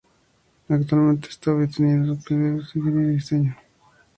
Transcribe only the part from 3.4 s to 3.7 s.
el Imperial College London.